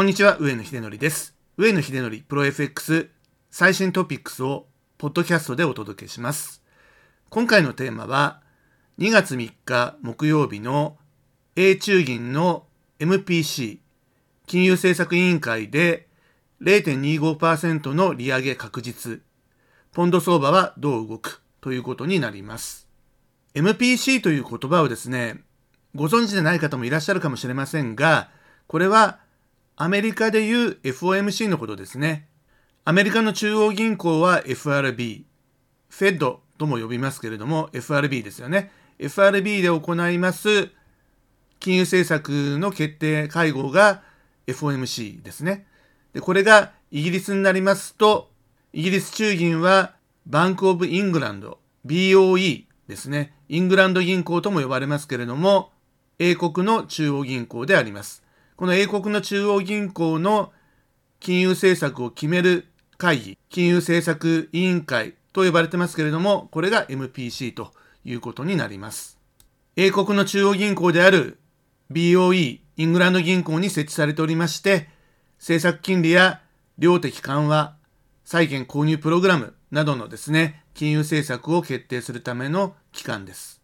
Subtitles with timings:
[0.00, 1.36] こんにちは、上野秀則です。
[1.58, 3.10] 上野秀則プロ FX
[3.50, 6.62] 最新トピックスをポッドキャストでお届けします。
[7.28, 8.40] 今回のテーマは、
[8.98, 10.96] 2月3日木曜日の
[11.54, 12.64] A 中銀の
[12.98, 13.80] MPC
[14.46, 16.08] 金融政策委員会で
[16.62, 19.20] 0.25%の利上げ確実。
[19.92, 21.42] ポンド相場はどう動く？
[21.60, 22.88] ということになります。
[23.52, 25.42] MPC という言葉をですね、
[25.94, 28.30] ご存知でない方もいらっしゃるかもしれませんが、
[28.66, 29.20] これは
[29.82, 32.28] アメリカでいう FOMC のことですね。
[32.84, 35.24] アメリカの中央銀行は FRB、
[35.90, 36.18] Fed
[36.58, 38.70] とも呼びますけれども、FRB ですよね。
[38.98, 40.68] FRB で行います
[41.60, 44.02] 金融政策の決定会合が
[44.46, 45.66] FOMC ですね。
[46.12, 48.28] で、これがイギリスになりますと、
[48.74, 49.94] イギリス中銀は
[50.26, 53.32] バンクオブイングランド、BOE ですね。
[53.48, 55.72] イングランド銀行とも呼ばれますけれども、
[56.18, 58.22] 英国の中央銀行であります。
[58.60, 60.52] この英国の中央銀行の
[61.18, 62.66] 金融政策を決める
[62.98, 67.72] 会議、金融政策委員会と呼ばれてますけれども、これが MPC と
[68.04, 69.18] いうことになります。
[69.76, 71.38] 英国の中央銀行である
[71.90, 74.90] BOE、イングランド銀行に設置されておりまして、
[75.38, 76.42] 政策金利や
[76.76, 77.76] 量的緩和、
[78.26, 83.59] 債券購入プログラムなどのですね、金融政策を決定するための機関です。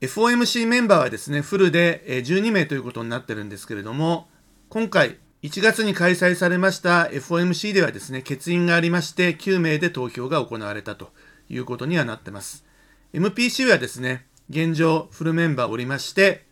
[0.00, 4.28] FOMC メンバーはですね、フルで12名ということになってるんですけれども、
[4.68, 11.10] 今回1月に開催されました FOMC ではですね、欠員がありまして9名で投票が行われたと
[11.48, 12.64] いうことにはなってます。
[13.12, 16.46] MPC はですね、現状フルメンバーおりまして、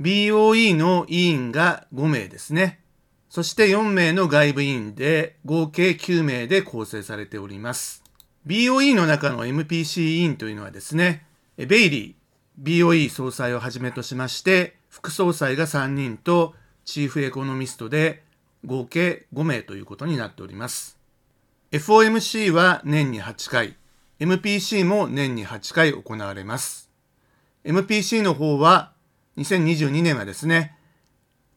[0.00, 2.80] BOE の委員が5名ですね。
[3.30, 8.04] そして4名の外部委員で合計9名で構成されております。
[8.46, 11.26] BOE の中の MPC 委員というのはですね、
[11.56, 12.15] ベイリー、
[12.60, 16.54] BOE 総裁をはじめとしまして、副総裁が3人と
[16.84, 18.22] チーフエコノミストで
[18.64, 20.98] 合計5名ということになっております。
[21.72, 23.76] FOMC は年に8回、
[24.20, 26.90] MPC も年に8回行われます。
[27.64, 28.92] MPC の方は
[29.36, 30.78] 2022年はですね、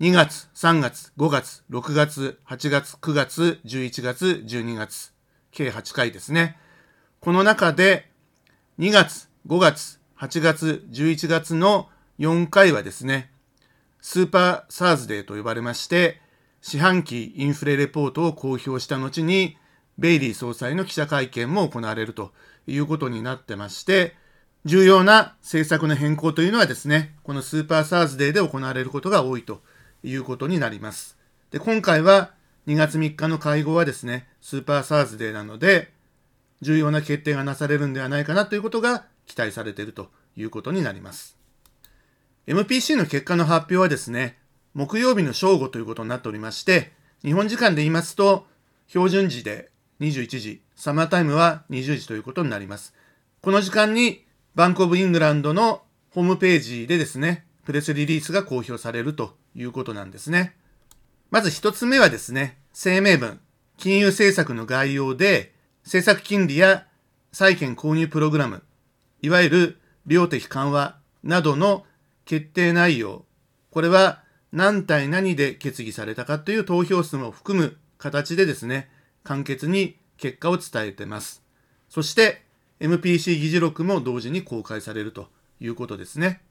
[0.02, 5.14] 2月、3月、5月、6月、8月、9月、11月、12月、
[5.52, 6.58] 計8回ですね。
[7.22, 8.10] この中で、
[8.80, 11.88] 2月、5月、8月、11月の
[12.20, 13.32] 4回はですね、
[14.02, 16.20] スーパーサーズデーと呼ばれまして、
[16.60, 19.56] 四半期インフレレポートを公表した後に、
[19.98, 22.34] ベイリー総裁の記者会見も行われると
[22.68, 24.14] いうことになってまして、
[24.66, 29.62] 重要な政策の変更というのはですね、このスーパーサーズデーで行われることが多いと
[30.04, 31.18] いうことになります。
[31.52, 32.32] で、今回は
[32.68, 35.94] 2月3日の会合はですね、スーパーサーズデーなので、
[36.62, 41.38] 重要な決定がなされるんではないかなということが期待されているということになります。
[42.48, 44.40] MPC の結果の発表はですね、
[44.74, 46.92] 木曜日の正午ということになっておりまして、
[47.24, 48.48] 日本時間で言いますと、
[48.88, 49.70] 標準時で
[50.00, 52.96] 21時、サマータイムは20時ということになります。
[53.42, 54.26] この時間に
[54.56, 60.56] バンクオブイングランドのホームページでですね、プレスリリースが公表されるということなんですね。
[61.30, 63.40] まず一つ目はですね、声明文、
[63.78, 65.54] 金融政策の概要で、
[65.84, 66.88] 政策金利や
[67.32, 68.64] 債券購入プログラム、
[69.22, 71.86] いわゆる量的緩和などの
[72.26, 73.26] 決定内容、
[73.72, 78.90] これは何対何で決議されたかという投票数も含む形でですね、
[79.24, 81.44] 簡潔に結果を伝えています。
[81.90, 82.44] そして、
[82.80, 85.28] MPC 議事録も同時に公開されると
[85.60, 86.42] いうことですね。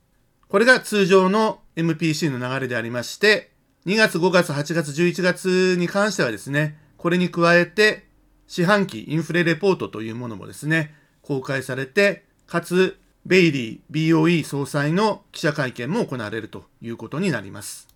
[0.49, 3.51] これが通常の MPC の流れでありまして、
[3.87, 8.07] 2月、5月、8月、11月に関してはですね、これに加えて、
[8.47, 17.89] 四半期インフレレポートというものもですね、公開されて、かつ、ベイリー BOE 総裁の記者会見も行われるということになります。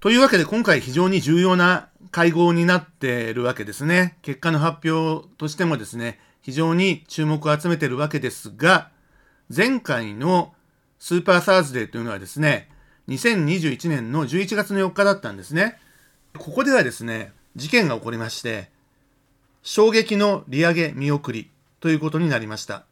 [0.00, 4.18] というわけで今回非常に重要な会合になっているわけですね。
[4.22, 8.90] 結果の発表としてもですね、非常に注目を集めているわけですが、
[9.54, 10.52] 前回の
[10.98, 12.68] スーパーサーズデーというのはですね、
[13.06, 15.78] 2021年の11月の4日だったんですね。
[16.36, 18.68] ここではですね、事件が起こりまして、
[19.62, 22.89] 衝撃の利上げ見送りということになりました。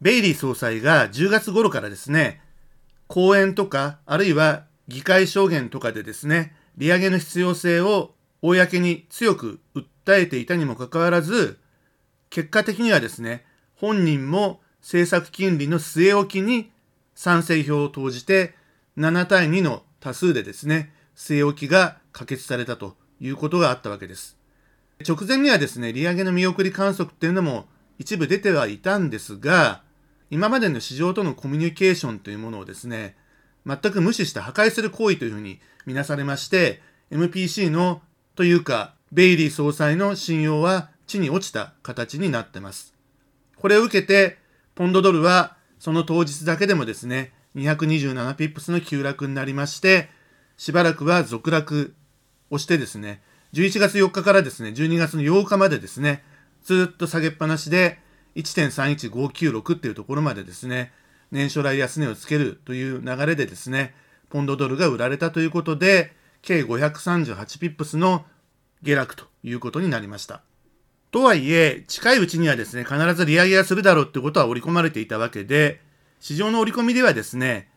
[0.00, 2.40] ベイリー総裁が10月頃からですね、
[3.06, 11.58] 講演とか、あるいは議会証言とかでですね、利上げの必要性を公に強く訴えていたにもかかわらず、
[12.30, 13.44] 結果的にはですね、
[13.76, 16.70] 本人も政策金利の据え置きに
[17.14, 18.54] 賛成票を投じて、
[18.98, 24.36] 7対2の多数でですね、据え置きが可決されたということがあったわけです。
[25.06, 27.66] 直前にはですね、利上げの見送り観測っていうのも
[27.98, 29.83] 一部出てはいたんですが、
[30.30, 33.16] 今までの市場とのコミュニケーションというものをですね、
[33.66, 38.02] 全く無視して破壊する行為というふうに見なされまして、MPC の
[38.34, 42.94] というか、ベイリー総裁の信用は地に落ちた形になってます。
[43.56, 44.38] これを受けて、
[44.74, 50.08] ポンドドルはその当日だけでもですね、227ピップスの急落になりまして、
[50.56, 51.94] しばらくは続落
[52.50, 53.22] をしてですね、
[53.52, 56.24] 11月4日からですね、12月の8日までですね、
[56.64, 57.98] ずっと下げっぱなしで、
[58.36, 60.92] 1.31596っていうところまでですね、
[61.30, 63.94] 年初来安値をつけるという流れでですね、
[64.30, 68.24] ポンドドルが売られたということで、計538ピップスの
[68.82, 70.42] 下落ということになりました。
[71.10, 75.80] とはいえ、近いうちにはですね、必ず利上げがするだろうってことは織り込まれていたわけで、
[76.18, 77.68] 市場の織り込みではですね、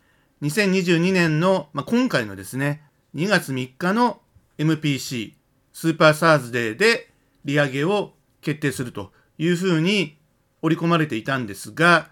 [0.41, 2.81] 2022年の、まあ、今回のですね、
[3.15, 4.21] 2月3日の
[4.57, 5.33] MPC、
[5.71, 7.09] スーパーサーズデーで
[7.45, 10.16] 利上げを決定するというふうに
[10.61, 12.09] 織り込まれていたんですが、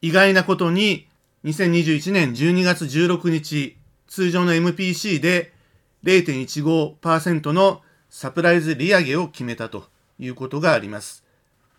[0.00, 1.08] 意外なことに
[1.44, 3.76] 2021年12月16日、
[4.06, 5.52] 通常の MPC で
[6.04, 9.88] 0.15%のサプライズ利上げを決めたと
[10.18, 11.24] いうことがあります。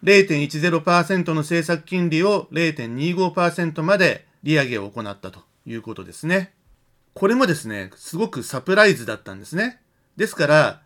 [0.04, 6.54] 0.10%の政策金利を0.25%まで利上げを行ったということですね。
[7.14, 9.80] これもですね、すごくサプライズだったんですね。
[10.18, 10.82] ですから、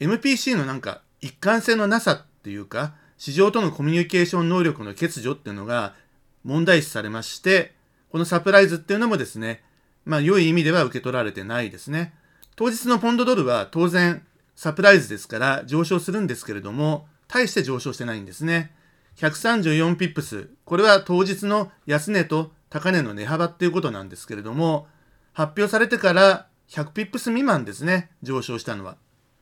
[0.00, 5.94] MPC のなんか一貫性のなさっていうか、市場とのコミュニケーション能力の欠如っていうのが
[6.42, 7.72] 問題視されまして、
[8.10, 9.62] このサプライズっていうのもですね、
[10.04, 12.14] まあ良い意味では受け取られてないですね。
[12.56, 14.26] 当日のポンドドルは当然
[14.56, 18.72] サプライズですから上昇するんですけれども、大して上昇してないんですね。
[19.18, 20.48] 134ピップス。
[20.64, 24.88] これは当日の安値と高値の値幅っていうことなんですけれども、
[25.32, 28.96] 発表されてから100ピップス未満ですね、上昇したのは。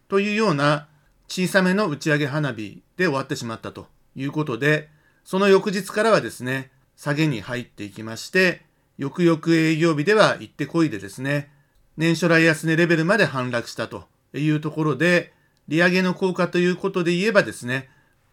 [0.09, 0.87] というような
[1.31, 3.87] 小さめの打ち上げ花火で終わってしまったと
[4.17, 4.89] いうことで、
[5.23, 8.63] その翌日からはですね、下げに入っていきまして、
[8.99, 11.49] 翌々営業日では行ってこいでですね、
[11.97, 15.33] 年初来安値レベルまで反落したというところで、
[15.69, 17.89] 利上げの効果ということで言えばですね、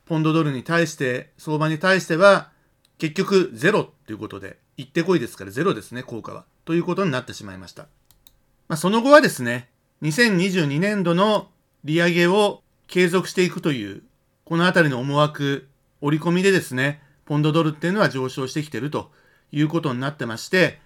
[0.08, 2.50] ポンドドルに対して、相場に対しては、
[2.98, 6.46] 結局ゼロということで、行ってこいですからゼロですね、効果は。
[6.66, 7.84] ということになってしまいました。
[8.68, 9.70] まあ、その後はですね、
[10.02, 11.50] 2022年度の
[11.84, 14.04] 利上げを継続していくという、
[14.46, 15.68] このあたりの思惑、
[16.02, 19.12] 織り込みでですね、ポンドドルっていうのは上昇してきてると
[19.52, 20.80] いうことになってまして、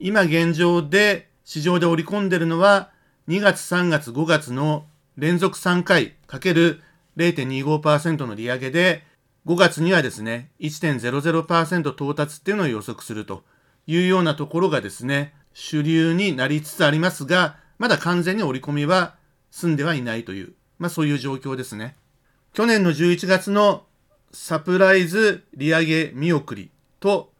[0.00, 2.90] 今現状で市場で織り込んでるのは、
[3.28, 4.86] 2月、3月、5月の
[5.16, 6.82] 連続3回かける
[7.16, 9.04] 0.25%の利上げで、
[9.46, 13.44] 5月にはですね、1.00%到達っていうのを予測すると
[13.86, 19.14] いうようなところがですね、主流になりつつありますが、まだ完全に織り込みは
[19.50, 21.96] 済んではいないという、まあそういう状況ですね。
[22.52, 23.84] 去年の11月の
[24.32, 27.32] サプライズ利上げ見送りと、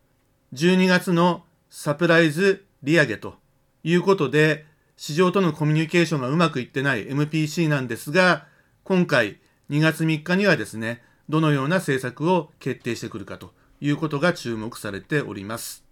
[0.53, 3.35] 12月のサプライズ利上げと
[3.83, 4.67] いうことで、
[4.97, 8.47] 市場とのコミュニケーションがうまくいってない MPC なんですが、
[8.85, 9.39] 今回
[9.71, 15.85] 2月3日にはですね、どのような政策を決定してくるかということが注目されております。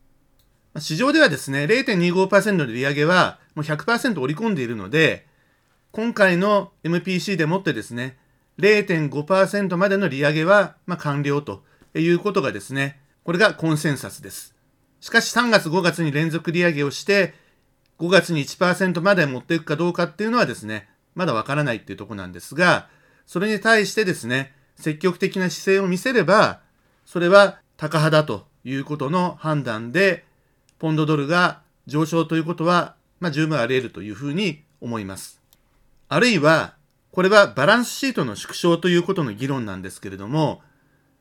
[0.78, 5.26] 市場ではですね、0.25%の利上げはもう100%織り込んでいるので、
[5.92, 8.16] 今回の MPC でもってですね、
[8.58, 11.62] 0.5%までの利上げはま完了と
[11.94, 14.54] いうことがですね、これがコンセンサスです。
[15.00, 17.34] しかし3月5月に連続利上げをして、
[17.98, 22.88] 5月に1%まで持っていくかどうかっていうのはですね、まだわからないっていうとこなんですが、
[23.26, 26.60] それに対してですね、積極的な姿勢を見せれば、
[27.04, 30.24] それは高派だということの判断で、
[30.78, 35.41] ポンドドルが上昇ということは、まあ、十分あり得るというふうに思います。
[36.12, 36.74] あるいは、
[37.10, 40.60] これはバランスシートの縮小ということの議論なんですけれども、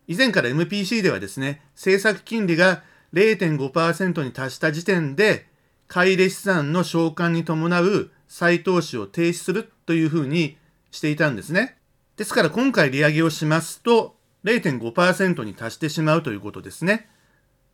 [0.06, 2.84] 以前から MPC ではですね、政策金利が
[3.14, 5.48] 0.5%に達した時点で、
[5.88, 10.58] 買い入れ資産の償還に伴う再投資を停止するというふうに
[10.92, 11.78] していたんですね。
[12.18, 17.10] ですから今回利上げをしますと0.5%に達してしまうということですね。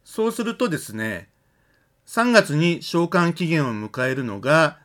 [0.03, 1.29] そうするとですね、
[2.05, 4.77] 3月に償還期限を迎えるのが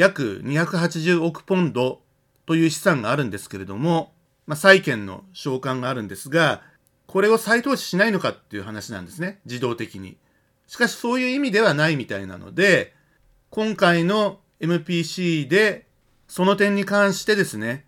[0.00, 2.00] 約280億ポンド
[2.46, 4.14] という資産があるんですけれども、
[4.46, 6.62] まあ、債券の償還があるんですが、
[7.06, 9.40] これを再投資しないのかっていう話なんですね。
[9.44, 10.16] 自動的に。
[10.66, 12.94] しかしそういう意味ではないみたいなので、
[13.50, 15.86] 今回の MPC で
[16.28, 17.84] その点に関してですね、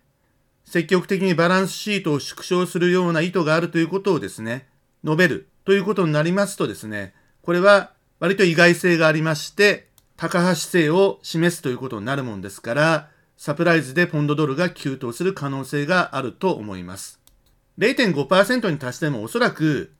[0.65, 4.67] 積極的にバランスシートを縮小するような意図があるということをですね、
[5.03, 17.19] 述べるということになりますとですね、これは割と意外性がありまして、高派姿勢を示すということになるもんですから、サプライズでポンドドルが急騰する可能性があると思います。
[17.79, 19.91] 0.5%に達してもおそらく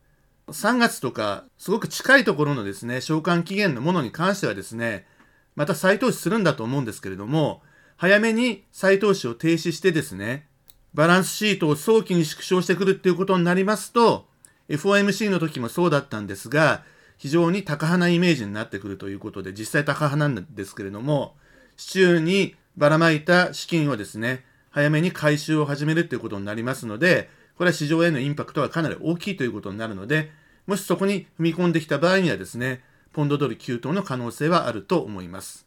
[0.48, 5.08] 3月とか、すごく近いところのですね、償還期限のものに関してはですね、
[5.55, 7.62] また再投資するんだと思うんですけれども、
[7.96, 10.48] 早めに再投資を停止してですね、
[10.93, 14.27] バランスシートを早期に縮小してくるっていうことになりますと、
[14.70, 16.84] FOMC の時もそうだったんですが、
[17.23, 21.37] 非常に高派なイメージになってくるということで、実際高派なんですけれども、
[21.77, 30.31] 市中にばらまいた資金をですね、早めに回収を始めるっていうことになりますので、これは市場へのインパクトはかなり大きいということになるので、
[30.67, 35.65] もしそこに踏み込んできた場合にはですね、ポンドドル急騰の可能性はあると思います。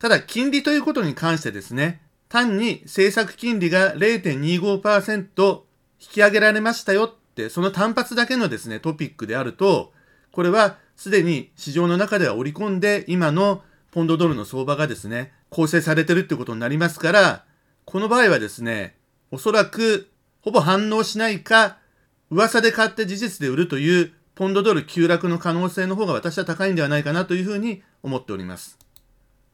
[0.00, 5.62] ただ、金利ということに関してですね、単に政策金利が0.25%
[5.98, 9.94] 引き上げられましたよって、その単発だけのですね、トピックであると、
[10.32, 17.44] これはすでに市場の中では織り込んで、今のポンドドルの相場がですね、構成されてるってことになりますから、
[17.86, 18.96] この場合はですね、
[19.30, 20.10] おそらく
[20.42, 21.78] ほぼ反応しないか、
[22.28, 28.76] 噂で買って事実で売るというポンドドル急落の可能性の方が私は高いんではないかなというふうに思っております。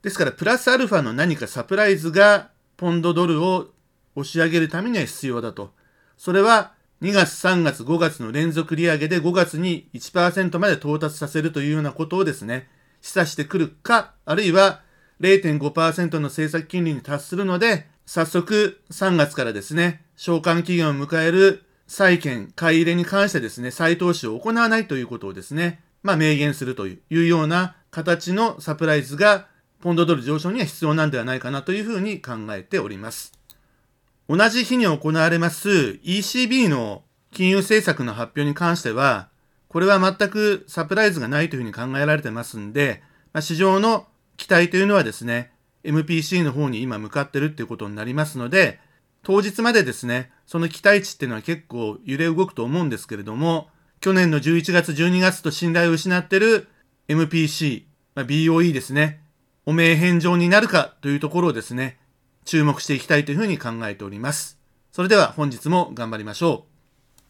[0.03, 3.69] ですから、プラスアルファの何かサプライズがポンドドルを
[4.17, 5.73] 押し上げるためには必要だと。
[6.17, 6.73] それは
[7.03, 12.69] 2月、3月、5月の連続利上げで5月に1%まで到達させるというようなことをですね、
[13.03, 14.81] 示唆してくるか、あるいは
[15.21, 29.49] 0.5%の政策金利に達するので、早速3月からですね、償還期限を迎える債券買い入れに関してですね、再投資を行わないということをですね、まあ明言するというような形のサプライズが
[29.81, 33.36] ポンドドル上昇には必要なんではないかなというふうに考えております。
[34.29, 37.03] 同じ日に行われます ECB の
[37.33, 39.29] 金融政策の発表に関しては、
[39.69, 43.03] これは全くサプライズがないというふうに考えられてますんで、
[43.33, 44.07] まあ、市場の
[44.37, 45.53] 期待というのはですね、
[45.85, 48.81] MPC の方に今向かってるっていうことになりますので、
[49.23, 53.69] 当日までですね、その期待値っていうのは結構揺れ動くと思うんですけれども、
[54.01, 56.69] 去年の11月、12月と信頼を失ってる
[57.09, 59.21] MPC、まあ、BOE ですね、
[59.67, 61.99] 汚名返上になるかというところをですね、
[62.47, 64.59] 注目していきたいというふうに考えております。
[64.93, 66.76] それでは本日も頑張りましょう。